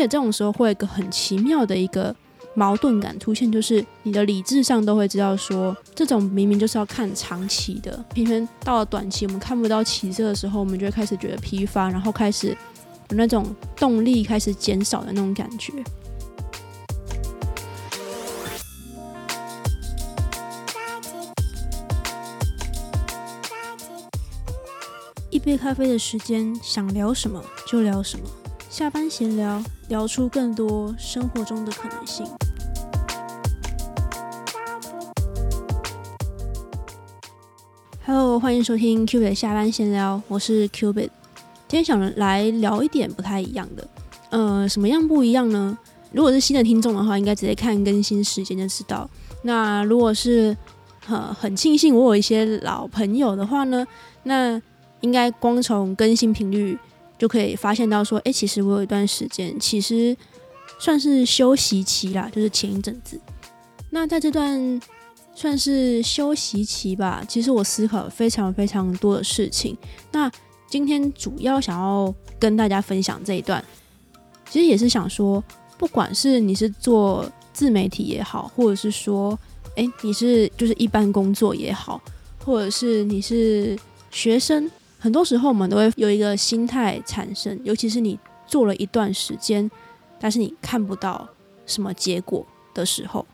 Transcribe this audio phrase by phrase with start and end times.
[0.00, 2.14] 且这种时候会有一个很奇妙的一个
[2.54, 12.48] 矛盾感出现，就是你的理智上都会知道说，这种明明就是要看长期的，偏偏到了短期我们看不到起色的时候，我们就会开始觉得疲乏，然后开始
[13.10, 15.72] 有那种动力开始减少的那种感觉。
[25.28, 28.24] 一杯咖啡的时间，想聊什么就聊什么。
[28.70, 32.24] 下班闲聊，聊出更多生活中的可能性。
[38.06, 41.12] Hello，欢迎收听 Q 的下班闲聊，我是 Q b i t
[41.66, 43.88] 今天想来聊一点不太一样的，
[44.30, 45.76] 呃，什么样不一样呢？
[46.12, 49.10] 如果是新的听众的话，应该直接看更新时间就知道。
[49.42, 50.56] 那如果是
[51.08, 53.84] 呃很庆幸我有一些老朋友的话呢，
[54.22, 54.62] 那
[55.00, 56.78] 应该光从更新频率
[57.20, 60.16] 就可以发现到，说，哎，其实我有一段时间其实
[60.78, 63.20] 算是休息期啦，就是前一阵子。
[63.90, 64.80] 那在这段
[65.34, 69.76] 算是休息期吧，其实我思考非常非常多的事情。
[70.10, 70.32] 那
[70.66, 73.62] 今天主要想要跟大家分享这一段，
[74.48, 75.44] 其实也是想说，
[75.76, 79.38] 不管是你是做自媒体也好，或者是说，
[79.76, 82.00] 哎，你是就是一般工作也好，
[82.42, 83.78] 或者是你是
[84.10, 84.70] 学生。
[85.02, 89.68] 很多时候，我们都会有一个心态产生，尤其是你做了一段时间，
[90.20, 91.26] 但是你看不到
[91.64, 93.24] 什么结果的时候，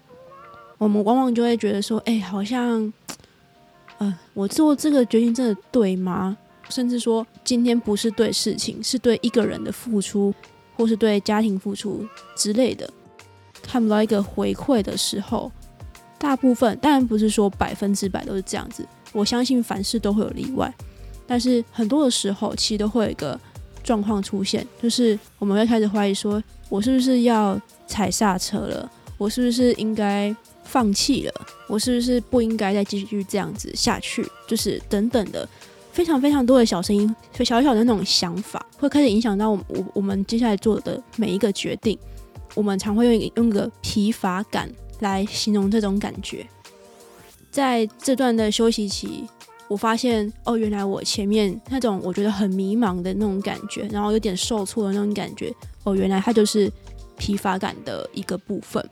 [0.79, 2.93] 我们往往就会觉得说：“哎，好像，
[3.99, 6.39] 呃，我做这个决定真的对吗？”
[6.71, 10.33] 甚至说，今天不是对事情，是对一个人的付出，
[10.77, 12.07] 或是对家庭付出
[12.37, 12.89] 之类的，
[13.63, 15.51] 看不到一个回馈的时候，
[16.19, 20.73] 大部分当然不是说百分之百都是这样子，我相信凡事都会有例外。
[21.27, 23.39] 但是很多的时候，其实都会有一个
[23.83, 28.91] 状况出现，就是我们会开始怀疑说，我是不是要踩刹车了？
[29.19, 31.33] 我是不是应该放弃了？
[31.69, 34.27] 我是不是不应该再继续这样子下去？
[34.47, 35.49] 就是等等的
[35.93, 37.15] 非常非常多的小声音，
[37.45, 41.99] 小小的那种想法，会开始影响到我我我们接下来做的每一个决定。
[42.55, 44.71] 我们常会用用个疲乏感
[45.01, 46.47] 来形容这种感觉，
[47.51, 49.25] 在这段的休息期。
[49.69, 56.71] 我发现哦，原来我前面那种我觉得很迷茫的那种感觉，然后有点受挫的那种感觉，哦，原来它就是
[57.19, 58.85] 疲乏感的一个部分。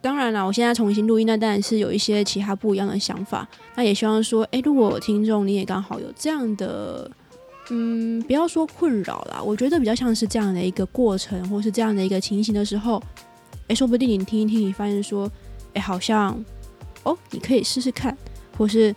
[0.00, 3.48] 当然了，我现在重新录音，那当然是有一些其他不一样的想法。
[3.74, 7.10] 那也希望说，哎，如果听众你也刚好有这样的，
[7.70, 13.02] 嗯，不要说困扰啦，我觉得比较像是这样的一个过程，或是这样的一个情形的时候，
[13.66, 15.28] 哎，说不定你听一听，你发现说，
[15.74, 16.32] 哎，好像
[17.02, 18.16] 哦，你可以试试看，
[18.56, 18.94] 或是。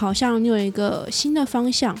[0.00, 1.94] 好像你有一个新的方向，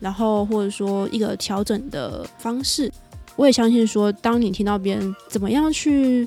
[0.00, 2.90] 然后或者说一个调整的方式，
[3.36, 6.26] 我也相信说，当你听到别人怎么样去，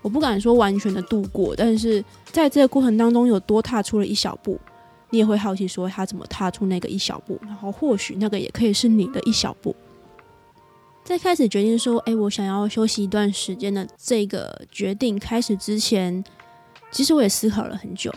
[0.00, 4.58] 我不敢说完全的度过，但是在这个过程当中有多踏出了一小步，
[5.10, 9.76] 你也会好奇说他怎么踏出那个一小步，然后或许那个也可以是你的一小步。
[11.04, 16.24] 在开始决定说，哎，我想要休息一段时间的这个决定开始之前，
[16.90, 18.10] 其实我也思考了很久。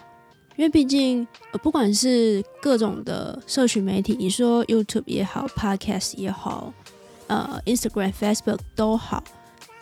[0.58, 1.26] 因为毕竟，
[1.62, 6.74] 不管是各种的社群媒体，你说 YouTube 也好，Podcast 也好，
[7.28, 9.24] 呃，Instagram、Facebook 都好，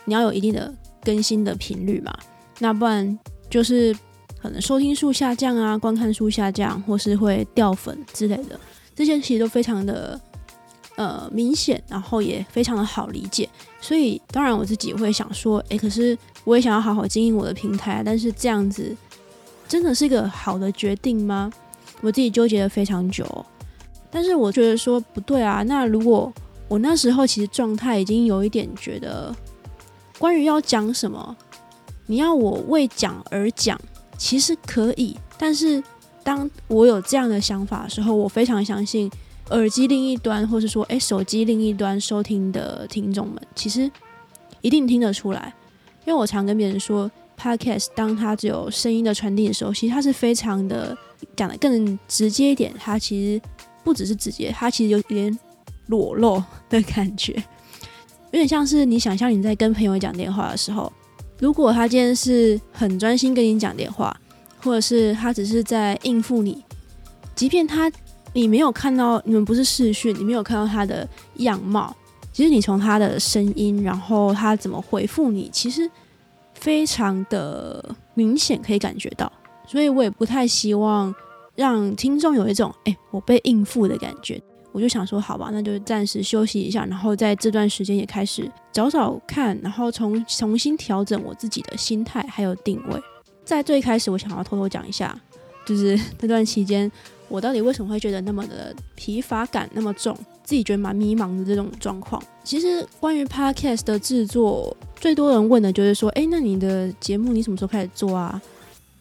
[0.04, 0.72] 你要有一定的
[1.02, 2.14] 更新的频率嘛。
[2.58, 3.96] 那不然就是
[4.38, 8.60] 可能收听数下降啊，观看数下降，或是会掉粉之类的，
[8.94, 10.20] 这些其实都非常的
[10.96, 13.48] 呃明显，然后也非常的好理解。
[13.80, 18.94] 所以，当然我自己会想说，诶，可是我也想要好好经营我的平台，但是这样子。
[19.68, 21.50] 真的是一个好的决定吗？
[22.02, 23.24] 我自己纠结了非常久，
[24.10, 25.62] 但是我觉得说不对啊。
[25.62, 26.32] 那如果
[26.68, 29.34] 我那时候其实状态已经有一点觉得，
[30.18, 31.36] 关于要讲什么，
[32.06, 33.80] 你要我为讲而讲，
[34.18, 35.16] 其实可以。
[35.38, 35.82] 但是
[36.22, 39.10] 当我有这样的想法的时候，我非常相信
[39.50, 43.90] 耳机另一端，或是说诶手机另一端收听的听众们，其实
[44.60, 45.54] 一定听得出来，
[46.04, 47.10] 因为我常跟别人说。
[47.38, 50.96] Podcast 当它只有声音的传递的时候，其实它是非常的
[51.36, 52.72] 讲的更直接一点。
[52.78, 53.40] 它其实
[53.84, 55.38] 不只是直接，它其实有点
[55.86, 57.32] 裸露的感觉，
[58.32, 60.92] 有点像是你想象你在跟朋友讲电话的时候，
[61.38, 64.16] 如果他今天是很专心跟你讲电话，
[64.60, 66.64] 或者是他只是在应付你，
[67.34, 67.92] 即便他
[68.32, 71.94] 你没有看到你们不是视讯，你没有看到他的样貌，
[72.32, 75.90] 其实你从他的声音，然后他怎么回复你，其实。
[76.66, 79.30] 非常的明显，可以感觉到，
[79.68, 81.14] 所以我也不太希望
[81.54, 84.42] 让听众有一种“哎，我被应付”的感觉。
[84.72, 93.00] 我就想说，好吧，那就暂时休息一下，然后在这段时间也开始找找看，然后重重新调整我自己的心态还有定位。
[93.44, 95.16] 在最开始，我想要偷偷讲一下，
[95.64, 96.90] 就是 这段期间
[97.28, 102.22] 我到底为什么会觉得那么的疲乏感那么重，自己觉得蛮迷茫的这种状况。
[102.44, 108.40] 其实关于 podcast 的制作，最多人问的就是说，哎，那你的节目你什么时候开始做啊？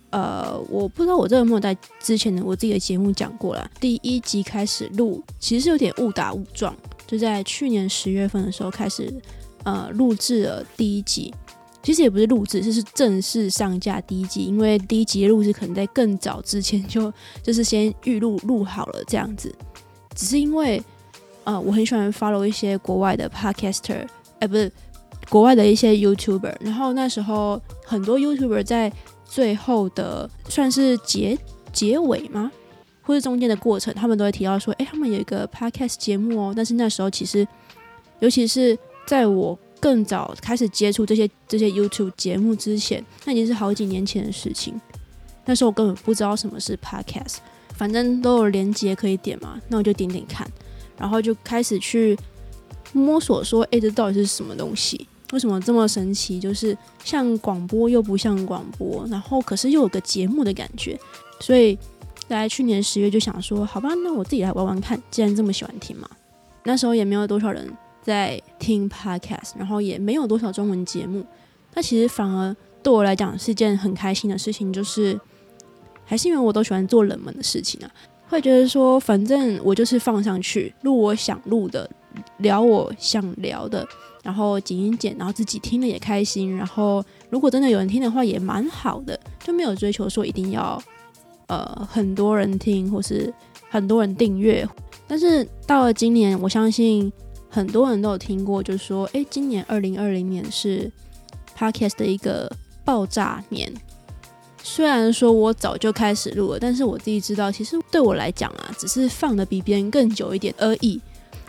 [0.09, 3.69] 呃，我不知道我这个有没有在之前的我自己的节目讲过了。
[3.79, 6.73] 第一集开始录，其实是有点误打误撞，
[7.05, 9.13] 就在去年十月份的时候开始，
[9.63, 11.33] 呃，录制了第一集。
[11.85, 19.53] 其实也不是录制，就是正式上架第一集，因为第一集的录制可能在更早之前就就是先预录录好了这样子。
[20.15, 20.81] 只是因为，
[21.43, 24.05] 呃，我很喜欢 follow 一些国外的 podcaster，
[24.39, 24.71] 哎，不是
[25.29, 28.91] 国外的一些 YouTuber，然后那时候很多 YouTuber 在。
[29.27, 31.37] 最后的算是结
[31.73, 32.49] 结尾吗？
[33.01, 37.45] 或者中间的过程，他们都会提到说：“哎，他们有一个 podcast 节目哦。”但是那时候其实，
[38.19, 38.77] 尤其是
[39.07, 44.79] 在我更早开始接触这些这些 YouTube 节目之前，那已经是好几年前的事情。
[45.45, 47.35] 那时候我根本不知道什么是 podcast，
[47.75, 50.49] 反正都有连接可以点嘛，那我就点点看，
[50.97, 52.17] 然后就开始去
[52.93, 56.39] 摸索说：“哎，这到底是什么东西？”为什么这么神奇？
[56.39, 60.97] 就是像广播又不像广播，然后可是又有个节目的感觉，
[61.39, 61.77] 所以
[62.27, 65.01] 在去年十月就想说，好吧，那我自己来玩玩看。
[65.11, 66.09] 既然这么喜欢听嘛，
[66.63, 67.71] 那时候也没有多少人
[68.05, 71.25] 在听 podcast，然后也没有多少中文节目，
[71.73, 75.19] 那其实反而对我来讲是件很开心的事情，就是
[76.05, 77.89] 还是因为我都喜欢做冷门的事情啊，
[78.29, 81.89] 会觉得说，反正我就是放上去录我想录的，
[82.37, 83.87] 聊我想聊的。
[84.21, 86.57] 然后剪一剪，然后自己听了也开心。
[86.57, 90.81] 然后如果真的有人听的话，也蛮好的，就没有追求说一定要
[91.45, 93.31] 呃很多人听或是
[93.69, 94.67] 很多人订阅。
[95.05, 97.13] 但是到了今年，我相信
[97.55, 100.91] 很多人都有听过，就是说，哎，今年二零二零年是
[101.57, 102.51] Podcast 的一个
[102.83, 103.73] 爆炸年。
[104.61, 110.99] 虽然说我早就开始录了，但是我自己知道，其实对我来讲啊，只是放的比别人更久一点而已。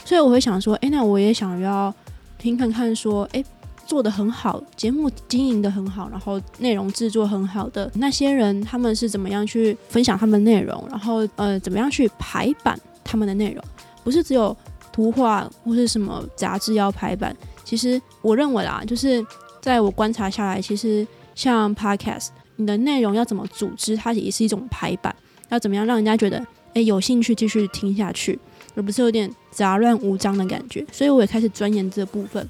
[0.05, 1.93] 所以我会想说，哎，那我也想要。
[2.39, 3.43] 听看看说，哎，
[3.87, 13.65] 做的很好，节目经营的很好，然后内容制作很好的那些人，他们是怎么样去分享他们内容，然后呃，怎么样去排版他们的内容？
[14.05, 14.55] 不是只有
[14.97, 17.37] 图画或是什么杂志要排版。
[17.63, 19.23] 其实我认为啦，就是
[19.61, 25.15] 在我观察下来，其实像 Podcast，你的内容要怎么组织，它也是一种排版，
[25.51, 28.39] 要怎么样让人家觉得哎有兴趣继续听下去。
[28.75, 32.47] 而不是有点杂乱无章的感觉，所以我也开始钻研这部分，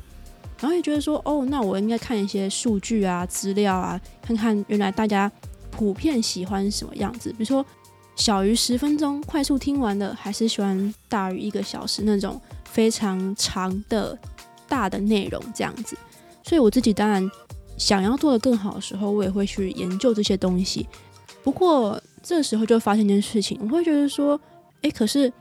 [0.60, 5.30] 然后也觉得说，哦，那我应该看一些数据啊、资料啊，看看原来大家
[5.70, 7.64] 普遍喜欢什么样子，比如说
[8.16, 14.18] 小于十分钟快速听完的，还是喜欢大于一个小时那种非常长的
[14.66, 15.96] 大的内容这样子。
[16.42, 17.30] 所以我自己当然
[17.76, 20.86] 想要做的更好的时候，我也会去研究这些东西。
[21.44, 24.40] 不过这时候就发现一件事情，我会觉得说，
[24.82, 25.32] 诶，可是。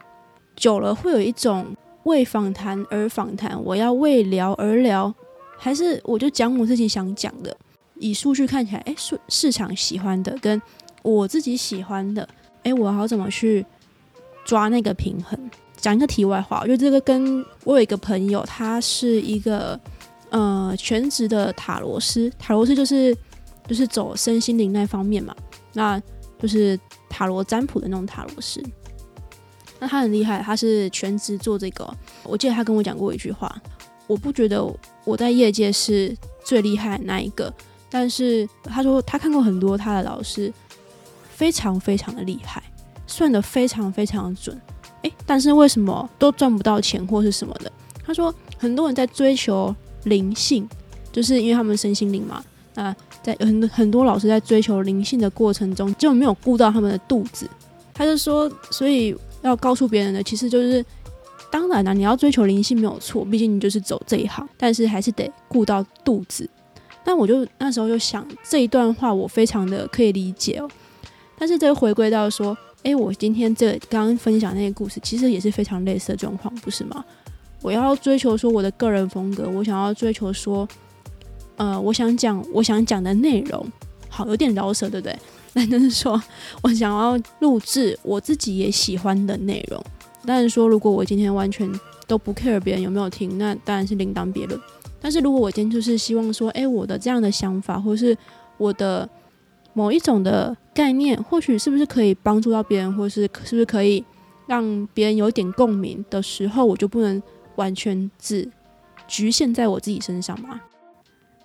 [0.57, 5.13] 久了会有一种为访谈而访谈，我要为聊而聊，
[5.57, 7.53] 还是我就讲我自己想讲的？
[7.99, 10.61] 以数据看起来，哎，市市场喜欢的跟
[11.03, 12.25] 我自己喜欢的，
[12.65, 13.65] 哎，我要怎么去
[14.43, 15.39] 抓那个平衡？
[15.77, 19.79] 讲一个题外话，我觉得这个跟我有一个朋友，他是一个
[20.31, 23.15] 呃全职的塔罗师，塔罗师就是
[23.67, 25.35] 就是走身心灵那方面嘛，
[25.73, 26.01] 那
[26.39, 28.63] 就是塔罗占卜的那种塔罗师。
[29.79, 31.87] 那他很厉害，他是全职做这个。
[32.23, 33.55] 我记得他跟我讲过一句话，
[34.07, 34.65] 我不觉得
[35.03, 37.53] 我在业界是最厉害的那一个，
[37.91, 40.51] 但是他说他看过很多他的老师，
[41.35, 42.63] 非常非常的厉害，
[43.05, 44.59] 算的非常非常准。
[45.01, 47.71] 诶，但是为什么都赚不到钱或是什么的？
[48.05, 49.75] 他说很多人在追求
[50.05, 50.67] 灵性，
[51.11, 52.43] 就是因为他们身心灵嘛。
[52.73, 57.49] 那在很很多老师在追求灵性的过程中，就没有顾到他们的肚子。
[57.93, 59.15] 他就说，所以。
[59.41, 60.83] 要告诉别人的，其实就是，
[61.51, 66.49] 当然了，你要追求灵性没有错，毕竟你就是走这一行，但是还是得顾到肚子。
[67.03, 70.67] 但我就那时候就想这一段话，我非常的可以理解哦。
[71.37, 77.03] 但是这回归到说，诶，我今天这刚刚分享那个故事，其实也是非常类似的状况，不是吗？
[77.61, 80.67] 我要追求说我的个人风格，我想要追求说，
[81.55, 83.65] 呃，我想讲我想讲的内容，
[84.07, 85.17] 好，有点饶舌，对不对？
[85.53, 86.21] 那就是说
[86.61, 89.83] 我想要录制我自己也喜欢的内容，
[90.25, 91.67] 但是说如果我今天完全
[92.05, 94.59] 都不 care 别人有没有听，那当然是另当别论。
[95.01, 98.15] 但是如果我今天就是希望说，哎，我的这样的想法，或是
[98.57, 99.09] 我的
[99.75, 104.03] 某一种的概念，或许是不是可以帮助到别人，或是是不是可以
[104.47, 107.21] 让别人有点共鸣的时候，我就不能
[107.57, 108.49] 完全只
[109.05, 110.61] 局限在我自己身上嘛。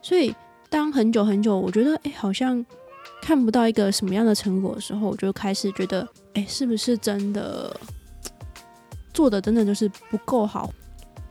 [0.00, 0.32] 所以，
[0.68, 2.64] 当很久很久，我觉得哎，好像
[3.20, 7.76] 看不到一个什么样的成果的时候，我就开始觉得，哎，是不是真的
[9.12, 10.70] 做的真的就是不够好？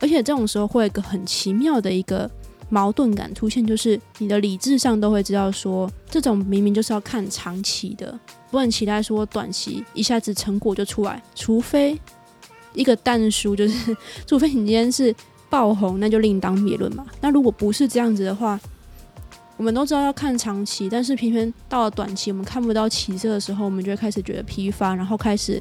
[0.01, 2.29] 而且这种时候会有一个很奇妙的一个
[2.69, 8.17] 矛盾感出现，就是你的理智上都会知道说，这种明明就是要看长期的，
[8.49, 11.99] 不能期待说短期一下子成果就出来，除非
[12.73, 15.13] 一个淡书，就是除非你今天是。
[15.51, 17.03] 爆红那就另当别论嘛。
[17.21, 18.59] 那如果不是这样子的话，
[19.57, 25.55] 我们都知道要看长期，但是偏偏到了短期，我们看不到起色的时候，我们就会开始觉得疲乏，然后开始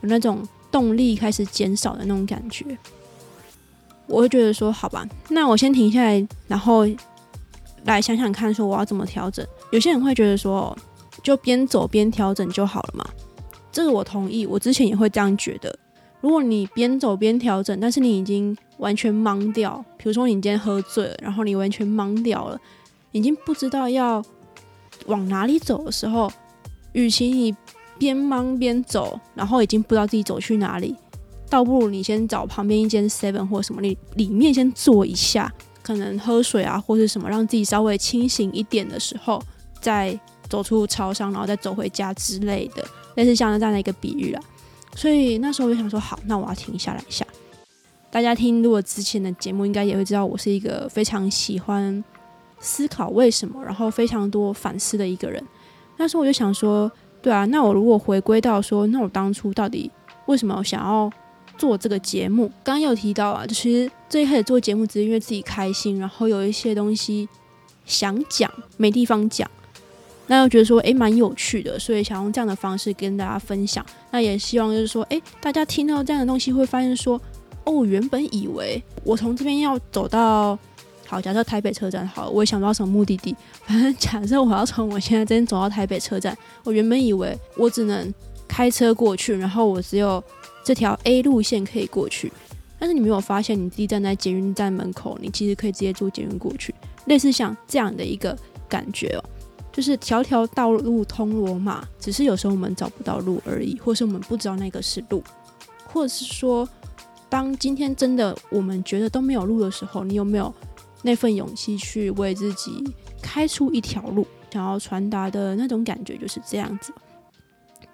[0.00, 2.64] 有那种动力开始减少的那种感觉。
[4.06, 6.86] 我会觉得说，好吧，那我先停下来，然后
[7.84, 9.44] 来想想看，说我要怎么调整。
[9.72, 10.76] 有些人会觉得说，
[11.22, 13.04] 就边走边调整就好了嘛。
[13.72, 15.76] 这个我同意，我之前也会这样觉得。
[16.20, 22.58] 如果你边走边调整，但是你已经完全懵掉，比如说你今天喝醉了，然后你完全懵掉了，
[23.12, 24.24] 已经不知道要
[25.06, 26.32] 往哪里走的时候，
[26.92, 27.54] 与其你
[27.98, 30.96] 边忙边走，然后已经不知道自己走去哪里，
[31.48, 39.42] 倒不如你先找旁边一间 Seven 或什么里里面先坐一下，可能喝水啊或者什么，让自己稍微清醒一点的时候，
[39.80, 42.84] 再走出超商，然后再走回家之类的，
[43.14, 44.42] 类似像这样的一个比喻啊。
[44.94, 47.26] 所以那时候我就想说，好，那我要停下来一下。
[48.10, 52.02] 大家听如果之前的节目，应该也会知道，我是一个非常喜欢
[52.58, 55.42] 思考为什么，然后非常多反思的一个人。
[55.98, 59.90] 那时候我就想说，对啊，那我如果回归到说，那我当初到底
[60.26, 61.10] 为什么想要
[61.58, 62.48] 做这个节目？
[62.62, 67.28] 刚刚有提到啊，就其实最开始做节目只是因为自己开心，然后有一些东西
[67.84, 69.50] 想讲，没地方讲。
[70.28, 73.86] 那又觉得说，诶蛮有趣的，所以想用这样的方式跟大家分享。
[74.10, 77.20] 那也希望就是说，诶，大家听到这样的东西会发现说，
[77.62, 80.58] 哦，原本以为我从这边要走到，
[81.06, 83.36] 好，假设台北车站，好，我也想不到什么目的地。
[83.64, 88.12] 反正假设我要从我现在这边走到台北车站，我原本以为我只能
[88.48, 90.20] 开车过去，然后我只有
[90.66, 92.32] 这条 A 路线可以过去。
[92.76, 98.36] 但是你没有发现，你自己站在捷运站门口，你其实可以直接坐捷运过去，类似像这样的一个
[98.68, 99.24] 感觉哦。
[99.72, 105.22] 就是条条道路通罗马，只是有时候我们找不到路而已，或是我们不知道那个是路，
[105.86, 106.68] 或者是说，
[107.28, 110.52] 当今天真的我们觉得都没有路的时候，你有没有
[111.02, 112.82] 那份勇气去为自己
[113.22, 114.26] 开出一条路？
[114.50, 116.92] 想要传达的那种感觉就是这样子。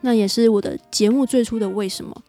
[0.00, 2.23] 那也是我的节目最初的为什么。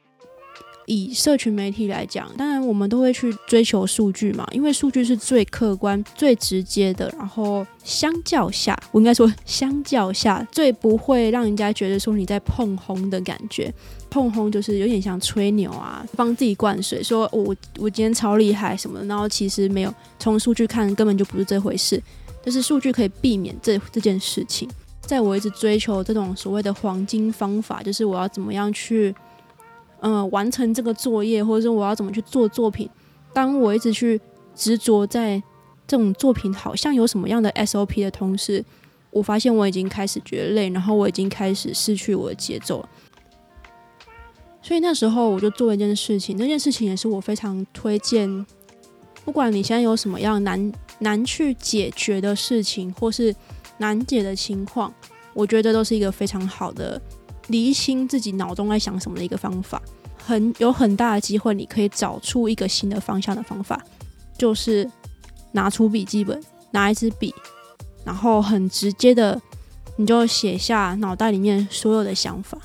[0.86, 7.14] 以社群媒体来讲，当然我们都会去追求数据嘛，因为数据是最客观、最直接的。
[7.18, 13.74] 然后相较下，我应该说相较下最不会让人家觉得说你在碰红的感觉。
[14.10, 19.06] 碰红就是有点像吹牛啊，帮自己灌水，说我我今天超厉害什么的。
[19.06, 22.02] 然后其实没有从数据看，根本就不是这回事。
[22.44, 24.70] 但是数据可以避免这这件事情。
[25.02, 29.14] 在我一直追求这种所谓的黄金方法，就是我要怎么样去。
[30.06, 32.90] 嗯，完成这个作业，或者说我要怎么去做作品？
[33.32, 34.20] 当我一直去
[34.54, 35.42] 执着在
[35.88, 38.64] 这种作品好像有什么样的 SOP 的同时，
[39.12, 42.86] 我发现我已经开始觉得累，然后我已经开始失去我的节奏。
[44.62, 48.46] 所以那时候我就做一件事情，那件事情也是我非常推荐。
[49.24, 53.34] 不管你现在有什么样难难去解决的事情，或是
[53.78, 54.94] 难解的情况，
[55.34, 57.02] 我觉得都是一个非常好的。
[57.48, 59.82] 厘清自己脑中在想什么的一个方法，
[60.18, 63.84] 很有很大的机会，你可以找出一个新的方向的方法，
[64.38, 64.90] 就是
[65.52, 67.34] 拿出笔记本，拿一支笔，
[68.06, 69.42] 然后很直接的，
[69.98, 72.58] 你就写下脑袋里面所有的想法。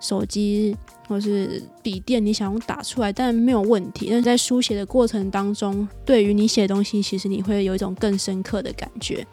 [0.00, 4.08] 手机或是笔电，你想用打出来，但没有问题。
[4.10, 9.24] 但是在书写的过程当中，对于你写的东西，其实你会有一种更深刻的感觉。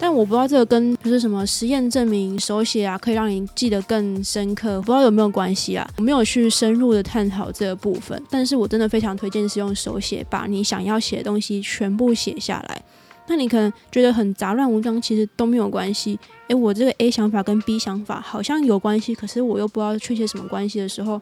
[0.00, 5.88] 但我不知道这个跟就是什么实验证明手写啊，可以让你记得更深刻，不知道有没有关系啊？
[5.96, 12.80] 我没有去深入的探讨这个部分，但是我真的非常推荐是用手写，把你想要写的东西全部写下来。
[13.26, 16.18] 那你可能觉得很杂乱无章，其实都没有关系。
[16.46, 21.20] 诶，我这个 A 想法跟 B 想法好像有关系，可是我又不知道确切什么关系的时候，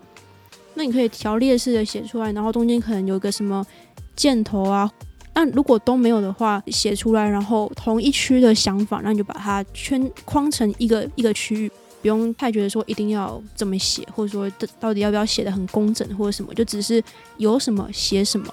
[0.74, 3.66] 那你可以条列式的写出来，然后中间可能有个什么
[4.14, 4.92] 箭头啊。
[5.36, 14.50] 那如果都没有的话，写出来，然后同一区的想法，那你就把它圈框成一个一个区域，不用太觉得说一定要这么写，或者说
[14.80, 17.04] 到底要不要写的很工整或者什么，就只是
[17.36, 18.46] 有什么写什么。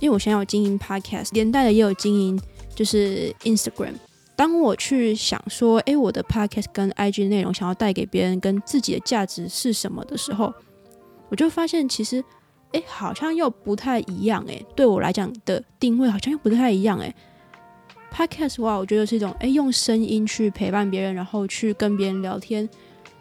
[0.00, 2.40] 因为我现在有经营 podcast，连带的也有经营
[2.74, 3.94] 就是 Instagram。
[4.34, 10.52] 当我去想说，诶，我的 podcast 跟 IG 内容想要带给别人跟自己的价值是什么的时候，
[11.28, 12.24] 我就发现其实，
[12.72, 17.14] 哎，好像又不太一样，哎，对我来讲的定位好像又不太一样，哎。
[18.10, 22.66] Podcast 哇，我觉得是一种，哎，用声音去陪伴别人，然后去跟别人聊天，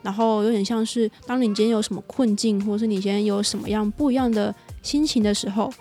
[0.01, 5.71] 然后有点像是，当你今天有什么困境，或者是你今天有什么样不一样的心情的时候，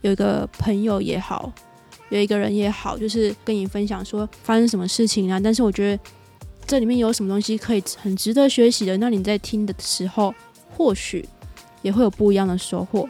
[0.00, 1.52] 有一个朋友也好，
[2.08, 5.38] 有一个人也好，就是跟你分享说发生什么事情啊。
[5.38, 6.02] 但是我觉得
[6.66, 10.34] 这里面有什么东西可以很值得学习的，那你在听的时候，
[10.74, 11.28] 或许
[11.82, 13.08] 也会有不一样的收获。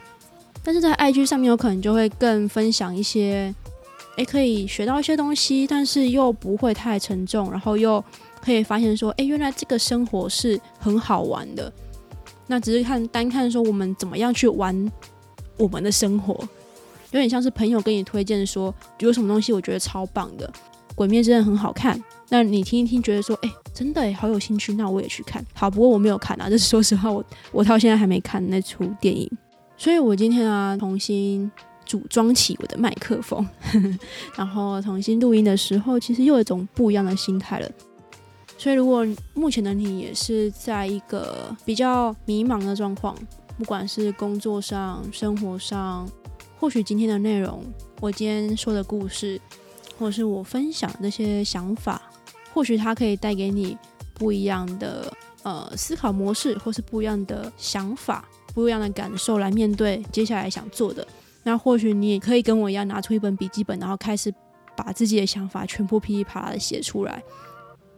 [0.65, 3.55] 但是在 IG 上面，有可能就会更分享一些。
[4.17, 8.05] 诶，可以学到一些东西，但是又不会太沉重，然后又
[8.43, 11.73] 可以发现说，诶，原来这个生活是很好玩的。
[12.47, 14.93] 那只是看单看说我们怎么样去玩
[15.57, 16.35] 我们的生活，
[17.13, 20.47] 有点像是朋友跟你推荐说有什么东西我觉得超棒的，
[20.95, 21.99] 《鬼灭》真的很好看。
[22.29, 25.45] 那你听一听，觉得说，诶，真的好有兴趣，那我也去看。
[25.55, 29.31] 好，不过我没有看啊， 就是说实话，我我到现在还没看那出电影，
[29.77, 31.51] 所以我今天啊重新。
[31.85, 33.47] 组装起我的麦克风，
[34.37, 37.69] 然后重新录音的时候，其实又有一种不一样的心态了。
[38.57, 43.15] 所以，如果目前的你也是在一个比较迷茫的状况，
[43.59, 46.09] 不管是工作上、生活上，
[46.59, 47.63] 或许今天的内容，
[48.01, 49.39] 我今天说的故事，
[49.99, 52.01] 或是我分享那些想法，
[52.53, 53.77] 或许它可以带给你
[54.15, 61.07] 不一样的呃思考模式，或是不一样的想法、不一样的感受来面对接下来想做的。
[61.43, 64.33] 那或许你也可以跟我一样拿出一本笔记本，然后开始
[64.77, 67.23] 把自己的想法全部噼里啪啦的写出来。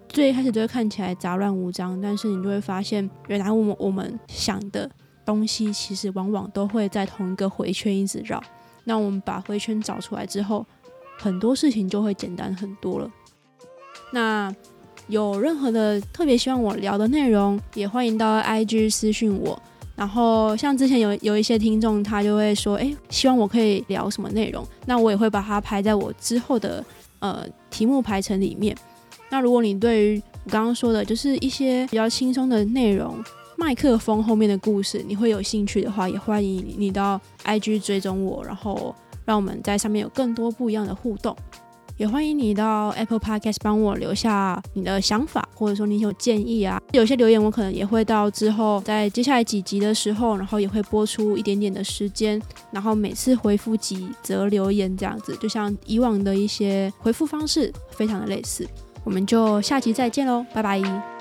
[0.08, 4.88] 最开始都会看起来杂乱无章，但是你就会发现，原来我们我们想的
[5.24, 8.40] 东西，其实往往都会在同一个回圈一直绕。
[8.84, 10.64] 那我们把回圈找出来之后，
[11.18, 13.10] 很多事情就会简单很多了。
[14.12, 14.54] 那
[15.08, 19.60] 有任何的特别希望我聊的内容，也欢迎到 IG 私讯我。
[19.96, 26.84] 然后像之前有有一些听众，他就会说，哎，希望我可以聊什么内容，那我也会把它排在我之后的
[27.20, 28.76] 呃题目排程里面。
[29.30, 33.22] 那如果你对于我刚刚说的，就是一些比较轻松的内容，
[33.56, 38.92] 麦克风后面的故事，你会有兴趣的话，也欢迎你到 IG 追踪我，然后
[39.24, 41.36] 让我们在上面有更多不一样的互动。
[41.96, 46.80] 也欢迎你到 Apple Podcast 帮我留下你的想法，或者说你有建议啊。
[46.92, 58.66] 有些留言我可能也会到之后，在接下来几集的时候，然后也会播出一点点的时间，然后每次回复几则留言这样子，就像以往的一些回复方式，非常的类似。
[59.04, 61.13] 我们就下集再见喽，拜拜。